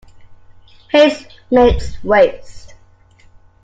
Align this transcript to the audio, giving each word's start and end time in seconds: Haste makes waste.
Haste 0.89 1.27
makes 1.51 2.03
waste. 2.03 2.73